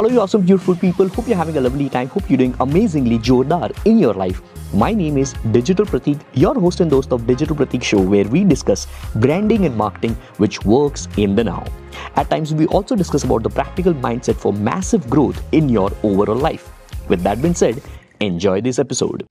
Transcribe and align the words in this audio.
Hello, 0.00 0.10
you 0.10 0.20
awesome, 0.22 0.40
beautiful 0.40 0.74
people. 0.74 1.08
Hope 1.08 1.28
you're 1.28 1.36
having 1.36 1.58
a 1.58 1.60
lovely 1.60 1.90
time. 1.90 2.08
Hope 2.08 2.30
you're 2.30 2.38
doing 2.38 2.54
amazingly 2.60 3.18
jordar 3.18 3.70
in 3.84 3.98
your 3.98 4.14
life. 4.14 4.40
My 4.72 4.94
name 4.94 5.18
is 5.18 5.34
Digital 5.52 5.84
Pratik, 5.84 6.18
your 6.32 6.54
host 6.58 6.80
and 6.80 6.90
host 6.90 7.12
of 7.12 7.26
Digital 7.26 7.54
Pratik 7.54 7.82
Show, 7.82 8.00
where 8.00 8.24
we 8.24 8.42
discuss 8.42 8.86
branding 9.16 9.66
and 9.66 9.76
marketing 9.76 10.16
which 10.38 10.64
works 10.64 11.06
in 11.18 11.34
the 11.34 11.44
now. 11.44 11.66
At 12.16 12.30
times, 12.30 12.54
we 12.54 12.66
also 12.68 12.96
discuss 12.96 13.24
about 13.24 13.42
the 13.42 13.50
practical 13.50 13.92
mindset 13.92 14.36
for 14.36 14.54
massive 14.54 15.10
growth 15.10 15.42
in 15.52 15.68
your 15.68 15.92
overall 16.02 16.34
life. 16.34 16.72
With 17.10 17.22
that 17.24 17.42
being 17.42 17.52
said, 17.54 17.82
enjoy 18.20 18.62
this 18.62 18.78
episode. 18.78 19.26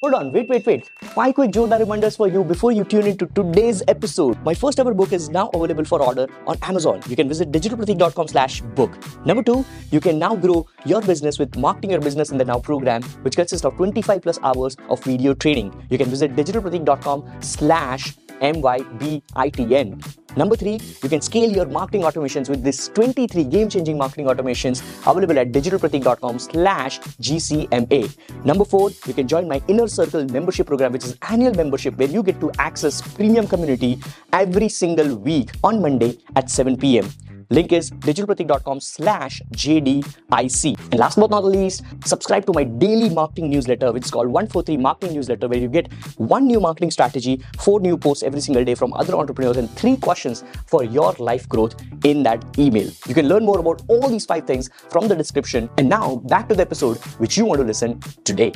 Hold 0.00 0.14
on, 0.14 0.30
wait, 0.30 0.48
wait, 0.48 0.64
wait. 0.64 0.88
Five 1.00 1.34
quick 1.34 1.50
Jodha 1.50 1.76
reminders 1.80 2.14
for 2.14 2.28
you 2.28 2.44
before 2.44 2.70
you 2.70 2.84
tune 2.84 3.08
into 3.08 3.26
today's 3.26 3.82
episode. 3.88 4.40
My 4.44 4.54
first 4.54 4.78
ever 4.78 4.94
book 4.94 5.12
is 5.12 5.28
now 5.28 5.48
available 5.52 5.84
for 5.84 6.00
order 6.00 6.28
on 6.46 6.56
Amazon. 6.62 7.02
You 7.08 7.16
can 7.16 7.26
visit 7.26 7.50
digitalpratik.com 7.50 8.28
slash 8.28 8.60
book. 8.76 8.96
Number 9.26 9.42
two, 9.42 9.64
you 9.90 9.98
can 9.98 10.16
now 10.20 10.36
grow 10.36 10.68
your 10.86 11.02
business 11.02 11.40
with 11.40 11.56
Marketing 11.56 11.90
Your 11.90 12.00
Business 12.00 12.30
in 12.30 12.38
the 12.38 12.44
Now 12.44 12.60
program, 12.60 13.02
which 13.22 13.34
consists 13.34 13.64
of 13.64 13.74
25 13.74 14.22
plus 14.22 14.38
hours 14.44 14.76
of 14.88 15.02
video 15.02 15.34
training. 15.34 15.74
You 15.90 15.98
can 15.98 16.08
visit 16.08 16.36
digitalpratik.com 16.36 17.24
slash 17.40 18.14
M-Y-B-I-T-N. 18.40 20.00
Number 20.38 20.54
three, 20.54 20.78
you 21.02 21.08
can 21.08 21.20
scale 21.20 21.50
your 21.50 21.66
marketing 21.66 22.02
automations 22.02 22.48
with 22.48 22.62
this 22.62 22.88
23 22.94 23.42
game-changing 23.42 23.98
marketing 23.98 24.26
automations 24.26 24.82
available 25.10 25.36
at 25.36 25.50
digitalpratik.com 25.50 26.38
slash 26.38 27.00
GCMA. 27.28 28.16
Number 28.44 28.64
four, 28.64 28.90
you 29.06 29.14
can 29.14 29.26
join 29.26 29.48
my 29.48 29.60
Inner 29.66 29.88
Circle 29.88 30.26
membership 30.26 30.68
program, 30.68 30.92
which 30.92 31.04
is 31.04 31.16
annual 31.28 31.54
membership 31.54 31.96
where 31.98 32.08
you 32.08 32.22
get 32.22 32.38
to 32.40 32.52
access 32.60 33.02
premium 33.16 33.48
community 33.48 33.98
every 34.32 34.68
single 34.68 35.16
week 35.16 35.50
on 35.64 35.82
Monday 35.82 36.16
at 36.36 36.48
7 36.48 36.76
p.m. 36.76 37.10
Link 37.50 37.72
is 37.72 37.90
digitalpratik.com 37.90 38.80
slash 38.80 39.40
JDIC. 39.52 40.78
And 40.90 41.00
last 41.00 41.18
but 41.18 41.30
not 41.30 41.44
least, 41.44 41.82
subscribe 42.04 42.44
to 42.46 42.52
my 42.52 42.64
daily 42.64 43.08
marketing 43.08 43.50
newsletter, 43.50 43.90
which 43.92 44.04
is 44.04 44.10
called 44.10 44.28
143 44.28 44.76
Marketing 44.76 45.14
Newsletter, 45.14 45.48
where 45.48 45.58
you 45.58 45.68
get 45.68 45.90
one 46.16 46.46
new 46.46 46.60
marketing 46.60 46.90
strategy, 46.90 47.42
four 47.58 47.80
new 47.80 47.96
posts 47.96 48.22
every 48.22 48.40
single 48.40 48.64
day 48.64 48.74
from 48.74 48.92
other 48.92 49.14
entrepreneurs, 49.14 49.56
and 49.56 49.70
three 49.70 49.96
questions 49.96 50.44
for 50.66 50.84
your 50.84 51.12
life 51.18 51.48
growth 51.48 51.74
in 52.04 52.22
that 52.22 52.44
email. 52.58 52.90
You 53.06 53.14
can 53.14 53.28
learn 53.28 53.44
more 53.44 53.58
about 53.58 53.82
all 53.88 54.08
these 54.08 54.26
five 54.26 54.46
things 54.46 54.68
from 54.90 55.08
the 55.08 55.16
description. 55.16 55.70
And 55.78 55.88
now 55.88 56.16
back 56.16 56.48
to 56.48 56.54
the 56.54 56.62
episode 56.62 56.98
which 57.18 57.38
you 57.38 57.46
want 57.46 57.60
to 57.60 57.66
listen 57.66 58.00
today. 58.24 58.52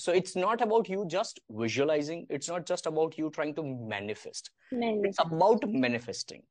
So 0.00 0.12
it's 0.12 0.34
not 0.36 0.62
about 0.62 0.88
you 0.88 1.06
just 1.06 1.40
visualizing. 1.50 2.26
It's 2.30 2.48
not 2.48 2.66
just 2.66 2.86
about 2.86 3.18
you 3.18 3.30
trying 3.30 3.54
to 3.56 3.62
manifest. 3.62 4.50
It's 5.02 5.18
about 5.20 5.64
manifesting. 5.68 6.42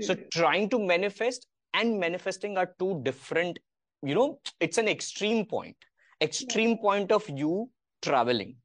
So 0.00 0.14
Hmm. 0.14 0.22
trying 0.30 0.68
to 0.70 0.78
manifest 0.78 1.46
and 1.74 1.98
manifesting 1.98 2.58
are 2.58 2.74
two 2.78 3.00
different, 3.04 3.58
you 4.02 4.14
know, 4.14 4.40
it's 4.60 4.78
an 4.78 4.88
extreme 4.88 5.46
point. 5.46 5.76
Extreme 6.20 6.78
point 6.78 7.12
of 7.12 7.28
you 7.28 7.70
traveling. 8.02 8.56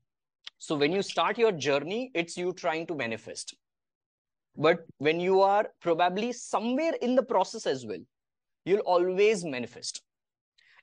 So 0.58 0.76
when 0.76 0.92
you 0.92 1.02
start 1.04 1.38
your 1.38 1.54
journey, 1.54 2.11
it's 2.14 2.38
you 2.38 2.54
trying 2.54 2.88
to 2.88 2.95
manifest. 2.95 3.56
But 4.56 4.86
when 4.98 5.20
you 5.20 5.42
are 5.42 5.70
probably 5.81 6.33
somewhere 6.33 6.94
in 7.02 7.16
the 7.16 7.23
process 7.23 7.66
as 7.66 7.86
well, 7.86 8.04
you'll 8.66 8.80
always 8.81 9.45
manifest 9.45 10.04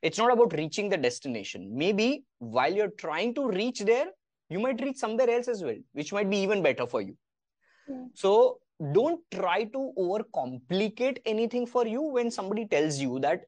it's 0.07 0.19
not 0.23 0.33
about 0.35 0.53
reaching 0.61 0.89
the 0.95 1.01
destination 1.07 1.69
maybe 1.83 2.09
while 2.57 2.75
you're 2.81 2.95
trying 3.05 3.35
to 3.39 3.45
reach 3.59 3.81
there 3.91 4.07
you 4.51 4.61
might 4.65 4.83
reach 4.87 4.99
somewhere 5.05 5.31
else 5.37 5.49
as 5.55 5.63
well 5.69 5.79
which 6.01 6.13
might 6.19 6.31
be 6.35 6.41
even 6.49 6.63
better 6.71 6.87
for 6.95 7.03
you 7.09 7.17
Yeah. 7.89 7.99
so 8.21 8.31
don't 8.95 9.21
try 9.35 9.59
to 9.75 9.81
overcomplicate 10.05 11.19
anything 11.33 11.67
for 11.75 11.85
you 11.91 12.01
when 12.17 12.33
somebody 12.37 12.65
tells 12.73 12.99
you 13.03 13.21
that 13.27 13.45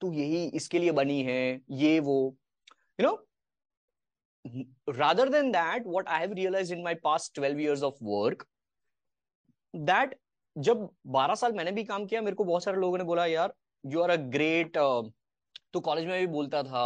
तू 0.00 0.10
यही 0.12 0.44
इसके 0.58 0.78
लिए 0.78 0.92
बनी 0.98 1.22
है 1.24 1.40
ये 1.80 1.98
वो 2.08 2.14
you 3.00 3.06
know 3.06 3.16
rather 5.00 5.26
than 5.34 5.50
that 5.56 5.84
what 5.96 6.08
i 6.08 6.20
have 6.22 6.32
realized 6.38 6.76
in 6.76 6.82
my 6.86 6.94
past 7.06 7.40
12 7.40 7.60
years 7.64 7.84
of 7.88 8.00
work 8.12 8.46
that 9.90 10.14
जब 10.68 10.88
12 11.16 11.36
साल 11.42 11.52
मैंने 11.58 11.72
भी 11.72 11.84
काम 11.90 12.06
किया 12.06 12.22
मेरे 12.22 12.36
को 12.36 12.44
बहुत 12.44 12.64
सारे 12.64 12.80
लोगों 12.80 12.98
ने 12.98 13.04
बोला 13.10 13.26
यार 13.26 13.54
यू 13.92 14.00
आर 14.02 14.10
अ 14.10 14.16
ग्रेट 14.38 14.76
तू 15.74 15.80
कॉलेज 15.80 16.06
में 16.06 16.18
भी 16.20 16.26
बोलता 16.32 16.62
था 16.62 16.84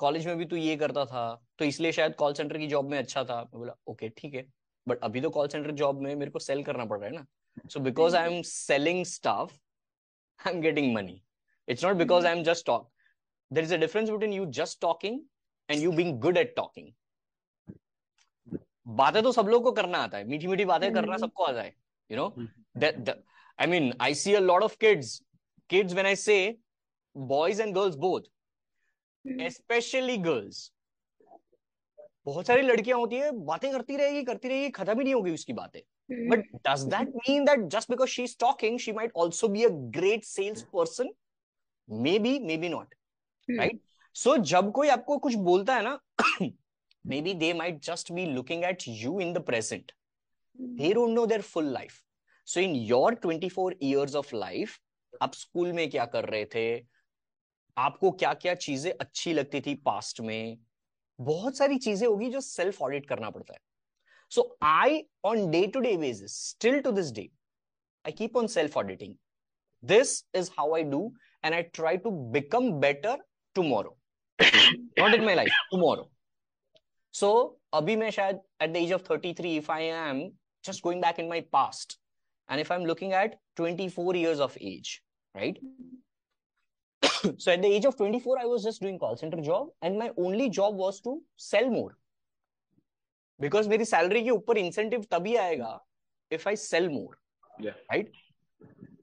कॉलेज 0.00 0.26
में 0.26 0.36
भी 0.36 0.44
तू 0.44 0.56
ये 0.56 0.76
करता 0.76 1.04
था 1.06 1.24
तो 1.58 1.64
इसलिए 1.64 1.92
शायद 1.92 2.14
कॉल 2.18 2.34
सेंटर 2.34 2.58
की 2.58 2.66
जॉब 2.66 2.90
में 2.90 2.98
अच्छा 2.98 3.24
था। 3.24 3.40
मैं 3.42 3.58
बोला 3.58 3.74
ओके 3.88 4.08
ठीक 4.18 4.34
है 4.34 4.44
बट 4.86 5.04
अभी 5.04 5.20
तो 5.20 5.30
कॉल 5.30 5.48
सेंटर 5.48 5.70
जॉब 5.82 6.00
में 6.02 6.14
मेरे 6.14 6.30
को 6.30 6.38
सेल 6.38 6.62
करना 6.64 6.84
पड़ 6.84 6.98
रहा 6.98 7.08
है 7.08 7.14
ना। 7.14 7.26
So 7.70 7.80
because 7.80 8.16
I 8.16 8.34
am 8.34 8.42
selling 8.46 9.04
stuff 9.06 9.52
I 10.40 10.52
am 10.52 10.60
getting 10.60 10.94
money 10.94 11.22
it's 11.68 11.84
not 11.84 11.96
because 11.96 12.26
I 12.26 12.36
am 12.36 12.42
just 12.44 12.66
talk 12.66 12.90
there 13.50 13.64
is 13.64 13.74
a 13.74 13.76
difference 13.78 14.10
between 14.10 14.32
you 14.32 14.46
just 14.58 14.80
talking 14.80 15.20
and 15.68 15.82
you 15.82 15.92
being 15.92 16.18
good 16.20 16.38
at 16.38 16.54
talking 16.56 16.92
बातें 18.96 19.22
तो 19.22 19.32
सब 19.32 19.48
लोग 19.48 19.62
को 19.64 19.72
करना 19.72 19.98
आता 19.98 20.18
है। 20.18 20.24
मीठी 20.28 20.46
मीठी 20.46 20.64
बातें 20.64 20.92
करना 20.92 21.12
हम्म। 21.12 21.26
सबको 21.26 21.44
आता 21.44 21.62
है 21.62 21.74
you 22.10 22.16
know 22.16 22.26
I 23.58 23.66
mean 23.66 23.92
I 24.00 24.14
see 24.14 24.30
see 24.30 24.36
a 24.38 24.44
lot 24.44 24.62
kids 24.62 24.80
kids. 24.84 25.22
Kids, 25.70 25.94
when 25.94 26.06
I 26.06 26.14
boys 27.16 27.62
and 27.62 27.74
girls 27.74 27.94
both 27.96 28.30
specially 29.50 30.16
girls 30.18 30.70
बहुत 32.26 32.46
सारी 32.46 32.62
लड़कियाँ 32.62 32.98
होती 32.98 33.16
है 33.16 33.30
बातें 33.46 33.70
करती 33.72 33.96
रहेगी 33.96 34.22
करती 34.24 34.48
रहेगी 34.48 34.68
खत्म 34.70 34.98
ही 34.98 35.04
नहीं 35.04 35.14
होगी 35.14 35.30
उसकी 35.34 35.52
बातें। 35.52 35.80
But 36.30 36.44
does 36.68 36.82
that 36.94 37.08
mean 37.16 37.44
that 37.44 37.60
just 37.72 37.90
because 37.90 38.10
she 38.10 38.22
is 38.24 38.36
talking 38.40 38.78
she 38.78 38.92
might 38.92 39.12
also 39.16 39.48
be 39.48 39.64
a 39.64 39.68
great 39.96 40.24
sales 40.24 40.62
person 40.72 41.12
maybe 42.18 42.38
maybe 42.56 42.68
not 42.68 42.94
right 43.48 43.80
so 44.16 44.36
जब 44.52 44.70
कोई 44.72 44.88
आपको 44.88 45.18
कुछ 45.18 45.34
बोलता 45.48 45.74
है 45.76 45.82
ना 45.82 45.98
maybe 47.20 47.34
they 47.34 47.52
might 47.52 47.82
just 47.84 48.12
be 48.12 48.26
looking 48.26 48.64
at 48.64 48.88
you 48.88 49.18
in 49.20 49.32
the 49.32 49.44
present 49.46 49.92
they 50.56 50.92
don't 50.94 51.10
know 51.10 51.26
their 51.26 51.42
full 51.42 51.72
life 51.72 52.02
so 52.48 52.60
in 52.60 52.74
your 52.76 53.14
twenty 53.14 53.48
four 53.48 53.76
years 53.82 54.14
of 54.14 54.34
life 54.36 54.78
आप 55.22 55.34
school 55.34 55.72
में 55.72 55.88
क्या 55.90 56.04
कर 56.06 56.24
रहे 56.24 56.44
थे? 56.44 56.93
आपको 57.76 58.10
क्या 58.10 58.32
क्या 58.34 58.54
चीज़ें 58.54 58.92
अच्छी 58.92 59.32
लगती 59.32 59.60
थी 59.60 59.74
पास्ट 59.74 60.20
में? 60.20 60.58
बहुत 61.20 61.56
सारी 61.56 61.78
चीज़ें 61.78 62.06
होगी 62.08 62.30
जो 62.30 62.40
सेल्फ 62.40 62.82
ऑडिट 62.82 63.06
करना 63.08 63.30
पड़ता 63.30 63.52
है। 63.52 63.60
So 64.30 64.56
I 64.62 65.02
on 65.24 65.50
day 65.50 65.66
to 65.66 65.80
day 65.80 65.96
basis 65.96 66.38
still 66.48 66.80
to 66.80 66.92
this 66.92 67.10
day 67.12 67.28
I 68.04 68.12
keep 68.12 68.36
on 68.36 68.46
self 68.46 68.76
auditing 68.76 69.14
this 69.84 70.24
is 70.34 70.50
how 70.58 70.74
I 70.74 70.82
do 70.82 71.02
and 71.44 71.54
I 71.54 71.62
try 71.62 71.96
to 71.96 72.10
become 72.10 72.70
better 72.80 73.24
tomorrow 73.54 73.98
not 74.38 75.14
in 75.14 75.24
my 75.24 75.34
life 75.34 75.66
tomorrow 75.70 76.10
so 77.14 77.60
अभी 77.74 77.96
मैं 77.96 78.10
शायद 78.10 78.40
at 78.62 78.70
the 78.70 78.76
age 78.76 78.92
of 78.92 79.12
33 79.12 79.56
if 79.56 79.70
I 79.72 79.84
am 79.84 80.30
just 80.64 80.82
going 80.82 81.00
back 81.00 81.18
in 81.18 81.28
my 81.28 81.40
past 81.56 81.98
and 82.48 82.60
if 82.60 82.70
i'm 82.70 82.84
looking 82.84 83.12
at 83.12 83.34
24 83.56 84.14
years 84.16 84.40
of 84.40 84.58
age 84.58 85.00
right? 85.34 85.58
so 87.37 87.51
at 87.51 87.61
the 87.61 87.67
age 87.77 87.85
of 87.85 87.95
24 87.97 88.37
i 88.39 88.45
was 88.45 88.63
just 88.63 88.81
doing 88.81 88.97
call 88.99 89.15
center 89.17 89.41
job 89.41 89.67
and 89.81 89.97
my 89.97 90.09
only 90.17 90.49
job 90.49 90.75
was 90.75 90.99
to 91.01 91.21
sell 91.37 91.69
more 91.69 91.91
because 93.39 93.67
मेरी 93.67 93.85
salary 93.85 94.21
के 94.23 94.29
ऊपर 94.29 94.57
incentive 94.57 95.05
तभी 95.11 95.35
आएगा 95.45 95.79
if 96.37 96.47
I 96.49 96.55
sell 96.63 96.89
more 96.95 97.17
Yeah. 97.65 97.77
right 97.91 98.09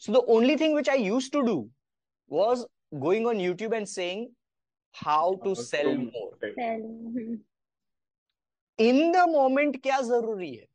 so 0.05 0.13
the 0.17 0.23
only 0.35 0.57
thing 0.63 0.75
which 0.79 0.89
I 0.89 0.97
used 1.03 1.33
to 1.37 1.43
do 1.47 1.55
was 2.29 2.65
going 3.07 3.27
on 3.31 3.41
YouTube 3.45 3.77
and 3.79 3.89
saying 3.93 4.27
how 5.05 5.35
to 5.45 5.55
sell 5.63 5.91
more 5.97 6.31
Sell. 6.59 6.85
Hmm. 7.17 7.35
in 8.89 9.01
the 9.17 9.25
moment 9.37 9.81
क्या 9.87 10.01
जरूरी 10.11 10.51
है 10.55 10.67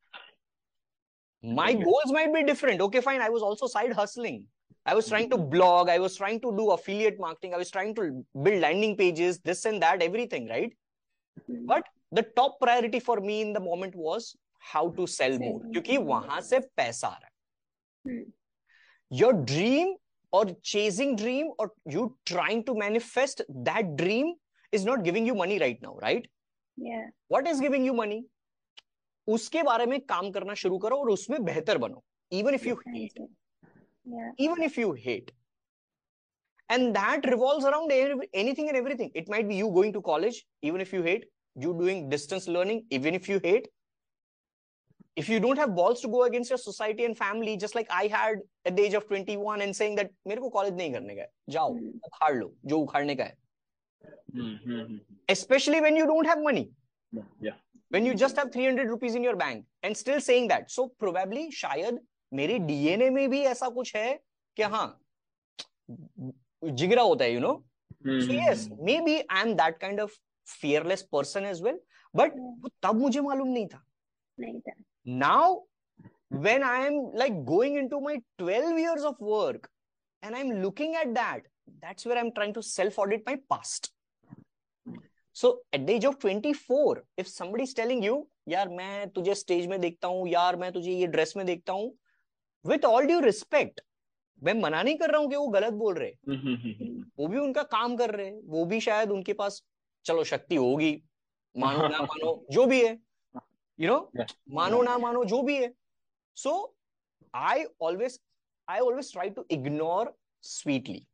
my 1.59 1.69
Okay. 1.75 1.84
goals 1.85 2.12
might 2.17 2.34
be 2.34 2.44
different 2.50 2.81
okay 2.88 3.01
fine 3.09 3.22
i 3.28 3.29
was 3.35 3.45
also 3.51 3.67
side 3.75 3.94
hustling 4.01 4.41
i 4.86 4.94
was 5.00 5.07
trying 5.07 5.30
to 5.30 5.38
blog 5.56 5.89
i 5.89 5.98
was 6.03 6.15
trying 6.19 6.39
to 6.45 6.51
do 6.59 6.68
affiliate 6.75 7.19
marketing 7.19 7.53
i 7.53 7.57
was 7.63 7.71
trying 7.77 7.94
to 8.00 8.06
build 8.45 8.62
landing 8.62 8.95
pages 9.01 9.39
this 9.50 9.65
and 9.71 9.81
that 9.88 10.01
everything 10.09 10.48
right 10.53 10.77
Hmm. 11.50 11.59
but 11.71 11.86
the 12.18 12.21
top 12.38 12.56
priority 12.62 13.00
for 13.03 13.13
me 13.27 13.36
in 13.42 13.51
the 13.57 13.59
moment 13.65 13.94
was 14.06 14.25
how 14.71 14.81
to 14.98 15.06
sell 15.12 15.36
Sell 15.36 15.39
more 15.44 15.59
more. 15.59 15.71
क्योंकि 15.75 15.98
वहां 16.09 16.39
से 16.48 16.59
पैसा 16.80 17.07
आ 17.07 17.18
रहा 17.18 17.30
Hmm. 18.09 18.18
है 18.18 19.19
your 19.21 19.31
dream 19.53 19.94
or 20.39 20.44
chasing 20.74 21.15
dream 21.21 21.48
or 21.63 21.68
you 21.95 22.03
trying 22.33 22.62
to 22.69 22.75
manifest 22.81 23.42
that 23.69 23.95
dream 24.01 24.33
is 24.80 24.86
not 24.89 25.03
giving 25.07 25.25
you 25.31 25.38
money 25.44 25.57
right 25.65 25.81
now 25.88 25.95
right 26.07 26.27
Yeah. 26.77 27.07
what 27.36 27.50
is 27.53 27.63
giving 27.68 27.88
you 27.89 27.95
money 28.01 28.19
उसके 29.27 29.63
बारे 29.63 29.86
में 29.86 30.00
काम 30.13 30.30
करना 30.38 30.53
शुरू 30.65 30.77
करो 30.86 30.98
और 31.06 31.09
उसमें 31.09 31.44
बेहतर 31.45 31.77
बनो 31.86 32.03
even 32.42 32.57
if 32.59 32.68
you 32.69 32.75
hate 32.86 33.01
Exactly. 33.01 33.27
yeah. 34.06 34.31
even 34.38 34.62
if 34.62 34.76
you 34.76 34.93
hate. 34.93 35.32
And 36.69 36.94
that 36.97 37.29
revolves 37.31 37.64
around 37.64 37.93
anything 38.35 38.69
and 38.69 38.76
everything. 38.76 39.11
It 39.14 39.29
might 39.29 39.49
be 39.49 39.55
you 39.55 39.70
going 39.70 39.93
to 39.93 40.03
college 40.03 40.44
even 40.62 40.81
if 40.81 40.93
you 40.93 41.03
hate. 41.03 41.26
You 41.55 41.73
doing 41.79 42.08
distance 42.08 42.49
learning 42.49 42.85
even 42.91 43.14
if 43.14 43.29
you 43.29 43.41
hate. 43.43 43.69
If 45.14 45.29
you 45.29 45.41
don't 45.41 45.56
have 45.56 45.75
balls 45.75 46.00
to 46.03 46.08
go 46.08 46.25
against 46.25 46.50
your 46.50 46.58
society 46.58 47.05
and 47.05 47.17
family 47.17 47.56
just 47.56 47.75
like 47.75 47.87
i 47.91 48.06
had 48.06 48.41
at 48.67 48.76
the 48.76 48.82
age 48.82 48.93
of 48.93 49.06
21 49.06 49.62
and 49.62 49.75
saying 49.75 49.94
that 49.94 50.11
mere 50.26 50.37
ko 50.37 50.50
college 50.50 50.75
nahi 50.81 50.93
karne 50.97 51.14
ka 51.20 51.25
jao 51.55 51.70
ukhad 52.09 52.41
lo 52.41 52.50
jo 52.73 52.81
ukhadne 52.87 53.17
ka 53.20 53.29
hai 53.29 53.37
especially 55.29 55.81
when 55.81 55.97
you 55.97 56.06
don't 56.06 56.26
have 56.26 56.43
money. 56.43 56.70
Yeah. 57.41 57.52
When 57.91 58.05
you 58.05 58.14
just 58.14 58.37
have 58.37 58.52
300 58.52 58.88
rupees 58.88 59.14
in 59.14 59.23
your 59.23 59.37
bank 59.37 59.64
and 59.82 59.97
still 59.97 60.20
saying 60.20 60.49
that. 60.49 60.70
So 60.70 60.93
probably 60.99 61.50
shayad 61.50 61.99
मेरे 62.34 62.58
DNA 62.58 63.11
में 63.11 63.28
भी 63.31 63.40
ऐसा 63.55 63.69
कुछ 63.69 63.94
है 63.96 64.12
कि 64.56 64.62
हाँ 64.62 64.87
जिगरा 65.90 67.02
होता 67.02 67.25
है 67.25 67.32
you 67.32 67.40
know 67.40 67.56
Hmm, 68.05 68.20
so 68.20 68.26
hmm, 68.26 68.38
yes 68.38 68.67
hmm. 68.69 68.84
maybe 68.84 69.12
i'm 69.31 69.56
that 69.56 69.81
kind 69.81 70.00
of 70.00 70.12
fearless 70.46 71.02
person 71.14 71.44
as 71.44 71.62
well 71.62 71.78
वो 72.14 72.69
तब 72.82 73.00
मुझे 73.00 73.20
मालूम 73.20 73.49
नहीं 73.49 73.67
था 73.67 73.82
नहीं 74.38 74.61
था 74.61 74.75
now 75.23 75.62
when 76.44 76.62
i 76.62 76.76
am 76.87 76.99
like 77.23 77.40
going 77.50 77.76
into 77.81 78.00
my 78.00 78.14
12 78.43 78.78
years 78.78 79.05
of 79.11 79.19
work 79.31 79.69
and 80.23 80.37
i'm 80.37 80.52
looking 80.62 80.94
at 81.02 81.12
that 81.14 81.50
that's 81.82 82.06
where 82.06 82.19
i'm 82.23 82.32
trying 82.38 82.55
to 82.58 82.62
self 82.62 82.99
audit 83.05 83.26
my 83.26 83.37
past 83.55 83.90
so 85.37 85.52
at 85.73 85.87
the 85.87 85.94
age 85.94 86.08
of 86.12 86.19
24 86.19 87.05
if 87.17 87.28
somebody 87.34 87.69
is 87.70 87.76
telling 87.82 88.02
you 88.02 88.17
यार 88.49 88.69
मैं 88.69 89.08
तुझे 89.11 89.34
stage 89.34 89.67
में 89.67 89.81
देखता 89.81 90.08
हूँ 90.08 90.28
यार 90.28 90.56
मैं 90.56 90.73
तुझे 90.73 90.93
ये 90.93 91.06
ड्रेस 91.14 91.32
में 91.37 91.44
देखता 91.46 91.73
हूँ 91.73 91.93
विथ 92.66 92.84
ऑल 92.84 93.06
ड्यू 93.06 93.20
रिस्पेक्ट 93.20 93.80
मैं 94.42 94.54
मना 94.54 94.82
नहीं 94.82 94.96
कर 94.96 95.10
रहा 95.10 95.20
हूँ 95.20 95.30
कि 95.30 95.36
वो 95.36 95.48
गलत 95.48 95.72
बोल 95.72 95.94
रहे 95.94 96.08
हम्म, 96.08 96.38
हम्म, 96.38 96.84
हम्म, 96.84 97.04
वो 97.18 97.26
भी 97.28 97.38
उनका 97.38 97.62
काम 97.62 97.96
कर 97.96 98.10
रहे 98.10 98.26
हैं। 98.26 98.40
वो 98.44 98.64
भी 98.64 98.80
शायद 98.80 99.10
उनके 99.10 99.32
पास 99.32 99.62
चलो 100.04 100.24
शक्ति 100.24 100.54
होगी। 100.54 101.02
मानो 101.56 101.88
ना 101.88 101.98
मानो 102.02 102.46
जो 102.50 102.66
भी 102.66 102.84
है। 102.84 102.98
यू 103.80 103.88
नो 103.88 104.12
मानो 104.50 104.82
ना 104.82 104.98
मानो 104.98 105.24
जो 105.24 105.42
भी 105.42 105.56
है। 105.56 105.74
So 106.36 106.76
I 107.34 107.64
always 107.80 108.20
I 108.68 108.78
always 108.78 109.12
try 109.12 109.30
to 109.30 109.46
ignore 109.50 110.16
sweetly 110.42 111.06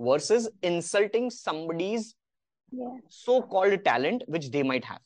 versus 0.00 0.48
insulting 0.64 1.30
somebody's 1.30 2.16
so 3.10 3.40
called 3.40 3.80
talent 3.80 4.24
which 4.30 4.44
they 4.44 4.62
might 4.62 4.84
है 4.84 4.98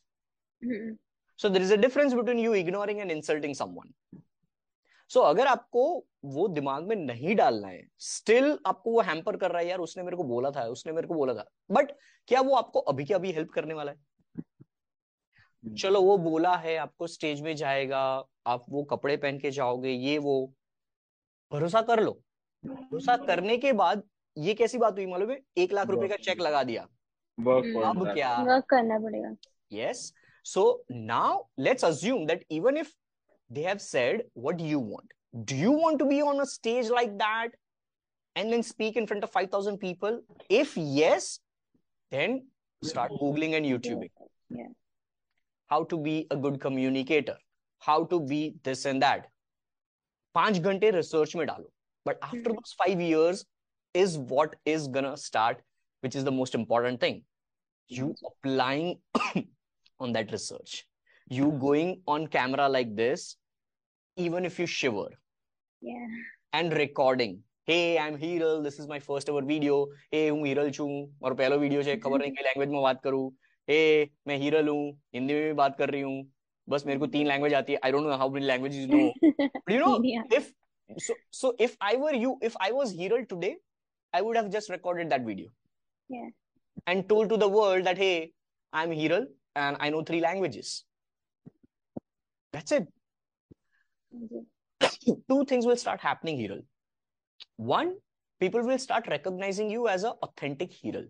difference 1.76 2.12
between 2.12 2.38
you 2.38 2.54
ignoring 2.54 3.00
and 3.00 3.10
insulting 3.10 3.54
someone 3.54 3.92
someone 5.10 5.26
so 5.26 5.30
अगर 5.30 5.46
आपको 5.46 6.06
वो 6.24 6.48
दिमाग 6.48 6.84
में 6.84 6.96
नहीं 6.96 7.36
डालना 7.36 7.68
है 7.68 7.88
स्टिल 7.98 8.58
आपको 8.66 8.90
वो 8.90 9.00
हैम्पर 9.00 9.36
कर 9.36 9.50
रहा 9.50 9.62
है 9.62 9.68
यार 9.68 9.78
उसने 9.78 10.02
मेरे 10.02 10.16
को 10.16 10.24
बोला 10.24 10.50
था 10.50 10.64
उसने 10.64 10.92
मेरे 10.92 11.08
को 11.08 11.14
बोला 11.14 11.34
था। 11.34 11.50
बट 11.70 11.92
क्या 12.28 12.40
वो 12.40 12.54
आपको 12.54 12.80
अभी 12.80 13.04
के 13.04 13.14
अभी 13.14 13.32
हेल्प 13.32 13.50
करने 13.50 13.74
वाला 13.74 13.92
है? 13.92 13.98
चलो 15.74 16.02
वो 16.02 16.18
बोला 16.18 16.56
है 16.56 16.76
आपको 16.76 17.06
स्टेज 17.06 17.40
में 17.40 17.56
जाएगा 17.56 18.24
आप 18.46 18.64
वो 18.70 18.82
कपड़े 18.82 19.16
पहन 19.16 19.38
के 19.38 19.50
जाओगे 19.50 19.90
ये 19.90 20.18
वो। 20.18 20.52
भरोसा 21.52 21.82
कर 21.82 22.02
लो। 22.02 22.20
भरोसा 22.66 23.16
करने 23.16 23.56
के 23.56 23.72
बाद 23.72 24.02
ये 24.38 24.54
कैसी 24.54 24.78
बात 24.78 24.92
हुई 24.92 25.06
मालूम 25.06 25.30
है? 25.30 25.40
एक 25.58 25.72
लाख 25.72 25.86
रुपए 25.86 26.08
का 26.08 26.16
चेक 26.16 26.40
लगा 26.40 26.62
दिया। 26.62 26.82
अब 26.82 28.12
क्या? 28.14 28.42
वर्क 28.42 28.64
करना 28.64 28.98
पड़ेगा। 28.98 29.36
Yes. 29.72 30.12
So 30.44 30.80
now 30.90 31.46
let's 31.60 31.82
assume 31.82 32.26
that 32.26 32.38
even 32.50 32.76
if 32.84 32.94
they 33.49 33.63
have 33.63 33.81
said, 33.81 34.23
What 34.33 34.57
do 34.57 34.63
you 34.65 34.79
want? 34.79 35.11
Do 35.45 35.55
you 35.55 35.71
want 35.71 35.99
to 35.99 36.05
be 36.05 36.21
on 36.21 36.39
a 36.41 36.45
stage 36.45 36.89
like 36.89 37.17
that 37.19 37.49
and 38.35 38.51
then 38.51 38.63
speak 38.63 38.97
in 38.97 39.07
front 39.07 39.23
of 39.23 39.31
5,000 39.31 39.77
people? 39.77 40.21
If 40.49 40.75
yes, 40.77 41.39
then 42.11 42.47
start 42.83 43.11
Googling 43.11 43.55
and 43.55 43.65
YouTubing. 43.65 44.09
Yeah. 44.49 44.67
How 45.67 45.83
to 45.85 45.97
be 45.97 46.27
a 46.31 46.35
good 46.35 46.59
communicator, 46.59 47.37
how 47.79 48.03
to 48.05 48.19
be 48.19 48.55
this 48.63 48.85
and 48.85 49.01
that. 49.01 49.27
पांच 50.35 50.57
घंटे 50.59 50.89
research 50.91 51.35
में 51.35 51.45
डालो 51.47 51.71
but 52.07 52.19
after 52.23 52.51
Hmm. 52.51 52.57
those 52.57 52.73
five 52.81 53.01
years 53.05 53.39
is 54.01 54.13
what 54.33 54.53
is 54.73 54.85
gonna 54.97 55.15
start, 55.23 55.57
which 56.05 56.15
is 56.19 56.23
the 56.27 56.31
most 56.35 56.53
important 56.59 57.01
thing. 57.01 57.17
You 57.95 58.05
applying 58.29 58.91
on 60.05 60.13
that 60.17 60.31
research. 60.35 60.75
You 61.27 61.51
going 61.59 62.01
on 62.07 62.27
camera 62.27 62.67
like 62.67 62.95
this, 62.95 63.37
even 64.17 64.43
if 64.43 64.59
you 64.59 64.65
shiver, 64.67 65.07
Yeah. 65.81 66.07
and 66.53 66.73
recording. 66.73 67.43
Hey, 67.67 67.97
I'm 67.97 68.17
Hiral. 68.17 68.63
This 68.63 68.79
is 68.79 68.87
my 68.87 68.99
first 68.99 69.29
ever 69.29 69.41
video. 69.41 69.75
Hey, 70.11 70.23
હું 70.29 70.41
હિરલ 70.47 70.69
છું 70.77 70.89
મારો 71.21 71.35
પહેલો 71.41 71.57
video 71.63 71.83
છે 71.87 71.93
ખબર 72.05 72.19
નહીં 72.23 72.33
કઈ 72.37 72.43
language 72.47 72.69
માં 72.75 72.81
વાત 72.87 72.99
કરું 73.05 73.23
हे 73.67 73.79
मैं 74.27 74.37
हिरल 74.43 74.67
हूँ 74.73 74.83
हिंदी 75.15 75.33
में 75.37 75.43
भी 75.47 75.53
बात 75.61 75.77
कर 75.79 75.89
रही 75.95 76.01
हूँ 76.09 76.17
बस 76.67 76.85
मेरे 76.87 76.99
को 77.03 77.07
तीन 77.15 77.27
लैंग्वेज 77.31 77.53
आती 77.59 77.73
है 77.73 77.79
I 77.85 77.91
don't 77.95 78.05
know 78.07 78.17
how 78.23 78.29
many 78.35 78.45
languages 78.51 78.81
you 78.81 78.97
know 78.97 79.03
But 79.65 79.73
you 79.75 79.79
know, 79.83 79.93
Yeah. 80.11 80.23
if 80.39 80.51
so, 81.07 81.15
so 81.41 81.53
if 81.69 81.75
I 81.91 81.95
were 82.03 82.15
you, 82.25 82.31
if 82.49 82.55
I 82.67 82.71
was 82.81 82.93
Hiral 83.01 83.23
today, 83.33 83.53
I 84.13 84.21
would 84.27 84.37
have 84.41 84.49
just 84.57 84.73
recorded 84.75 85.13
that 85.15 85.25
video. 85.31 85.49
Yeah. 86.09 86.29
And 86.91 87.07
told 87.11 87.29
to 87.33 87.37
the 87.45 87.51
world 87.57 87.89
that 87.91 88.01
hey, 88.05 88.15
I'm 88.73 88.95
Hiral 89.01 89.27
and 89.65 89.83
I 89.87 89.93
know 89.95 90.01
three 90.11 90.23
languages. 90.29 90.73
That's 92.56 92.72
it. 92.72 92.88
Two 95.28 95.44
things 95.44 95.66
will 95.66 95.76
start 95.76 96.00
happening, 96.00 96.38
Hiral. 96.38 96.62
One, 97.56 97.96
people 98.40 98.62
will 98.62 98.78
start 98.78 99.08
recognizing 99.08 99.70
you 99.70 99.88
as 99.88 100.04
an 100.04 100.12
authentic 100.22 100.72
Hiral. 100.72 101.04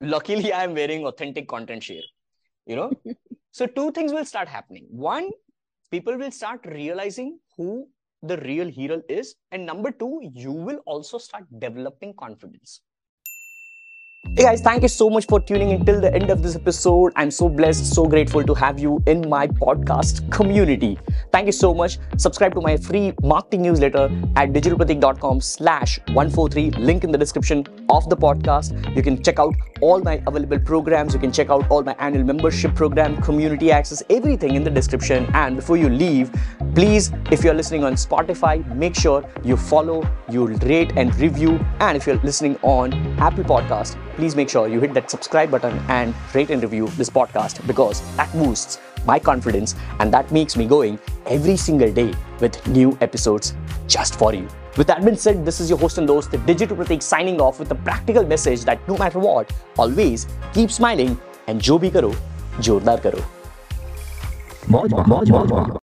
Luckily, 0.00 0.52
I 0.52 0.64
am 0.64 0.74
wearing 0.74 1.06
authentic 1.06 1.46
content 1.46 1.84
share. 1.84 2.02
You 2.66 2.74
know, 2.74 2.90
so 3.52 3.66
two 3.66 3.92
things 3.92 4.12
will 4.12 4.24
start 4.24 4.48
happening. 4.48 4.86
One, 4.90 5.30
people 5.92 6.18
will 6.18 6.32
start 6.32 6.66
realizing 6.66 7.38
who 7.56 7.88
the 8.24 8.38
real 8.38 8.66
hero 8.66 9.02
is. 9.08 9.36
And 9.52 9.64
number 9.64 9.92
two, 9.92 10.20
you 10.34 10.50
will 10.50 10.80
also 10.84 11.18
start 11.18 11.44
developing 11.60 12.14
confidence. 12.14 12.80
Hey 14.34 14.44
guys, 14.44 14.62
thank 14.62 14.80
you 14.80 14.88
so 14.88 15.10
much 15.10 15.26
for 15.26 15.38
tuning 15.40 15.68
in 15.68 15.84
till 15.84 16.00
the 16.00 16.10
end 16.14 16.30
of 16.30 16.42
this 16.42 16.56
episode. 16.56 17.12
I'm 17.16 17.30
so 17.30 17.50
blessed, 17.50 17.92
so 17.94 18.06
grateful 18.06 18.42
to 18.42 18.54
have 18.54 18.78
you 18.78 19.02
in 19.06 19.28
my 19.28 19.46
podcast 19.46 20.30
community. 20.32 20.98
Thank 21.32 21.44
you 21.44 21.52
so 21.52 21.74
much. 21.74 21.98
Subscribe 22.16 22.54
to 22.54 22.62
my 22.62 22.78
free 22.78 23.12
marketing 23.22 23.60
newsletter 23.60 24.04
at 24.36 24.54
digitalpratik.com 24.54 25.42
slash 25.42 25.98
143. 26.14 26.70
Link 26.82 27.04
in 27.04 27.12
the 27.12 27.18
description 27.18 27.66
of 27.90 28.08
the 28.08 28.16
podcast. 28.16 28.96
You 28.96 29.02
can 29.02 29.22
check 29.22 29.38
out 29.38 29.54
all 29.82 30.00
my 30.00 30.22
available 30.26 30.58
programs. 30.60 31.12
You 31.12 31.20
can 31.20 31.30
check 31.30 31.50
out 31.50 31.70
all 31.70 31.82
my 31.82 31.94
annual 31.98 32.24
membership 32.24 32.74
program, 32.74 33.20
community 33.20 33.70
access, 33.70 34.02
everything 34.08 34.54
in 34.54 34.64
the 34.64 34.70
description. 34.70 35.26
And 35.34 35.56
before 35.56 35.76
you 35.76 35.90
leave, 35.90 36.30
please, 36.74 37.12
if 37.30 37.44
you're 37.44 37.52
listening 37.52 37.84
on 37.84 37.94
Spotify, 37.96 38.64
make 38.74 38.94
sure 38.94 39.28
you 39.44 39.58
follow, 39.58 40.08
you 40.30 40.46
rate 40.46 40.92
and 40.96 41.14
review. 41.16 41.60
And 41.80 41.98
if 41.98 42.06
you're 42.06 42.16
listening 42.16 42.56
on 42.62 42.94
Apple 43.18 43.44
Podcast, 43.44 43.98
please 44.22 44.36
make 44.36 44.48
sure 44.48 44.68
you 44.68 44.78
hit 44.78 44.94
that 44.94 45.10
subscribe 45.10 45.50
button 45.50 45.76
and 45.88 46.14
rate 46.32 46.50
and 46.50 46.62
review 46.62 46.86
this 46.96 47.10
podcast 47.10 47.56
because 47.66 48.00
that 48.18 48.32
boosts 48.32 48.78
my 49.04 49.18
confidence 49.18 49.74
and 49.98 50.14
that 50.14 50.30
makes 50.30 50.56
me 50.56 50.64
going 50.64 50.96
every 51.26 51.56
single 51.56 51.92
day 51.92 52.14
with 52.38 52.64
new 52.68 52.96
episodes 53.00 53.56
just 53.88 54.14
for 54.20 54.32
you. 54.32 54.46
With 54.76 54.86
that 54.86 55.04
being 55.04 55.16
said, 55.16 55.44
this 55.44 55.58
is 55.58 55.68
your 55.68 55.76
host 55.80 55.98
and 55.98 56.08
host, 56.08 56.30
the 56.30 56.38
Digital 56.38 56.76
Pratik, 56.76 57.02
signing 57.02 57.40
off 57.40 57.58
with 57.58 57.72
a 57.72 57.74
practical 57.74 58.24
message 58.24 58.64
that 58.64 58.86
no 58.86 58.96
matter 58.96 59.18
what, 59.18 59.52
always 59.76 60.28
keep 60.54 60.70
smiling 60.70 61.20
and 61.48 61.60
jo 61.60 61.80
bhi 61.80 61.92
karo, 61.92 62.14
jordar 62.60 63.02
karo. 63.02 63.24